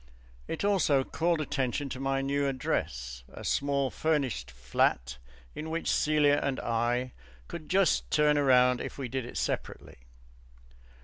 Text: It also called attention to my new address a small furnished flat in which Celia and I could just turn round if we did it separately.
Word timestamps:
It 0.47 0.65
also 0.65 1.03
called 1.03 1.39
attention 1.41 1.87
to 1.89 1.99
my 1.99 2.21
new 2.23 2.47
address 2.47 3.23
a 3.31 3.43
small 3.43 3.91
furnished 3.91 4.49
flat 4.49 5.19
in 5.53 5.69
which 5.69 5.87
Celia 5.91 6.39
and 6.41 6.59
I 6.59 7.11
could 7.47 7.69
just 7.69 8.09
turn 8.09 8.39
round 8.39 8.81
if 8.81 8.97
we 8.97 9.07
did 9.07 9.25
it 9.25 9.37
separately. 9.37 9.99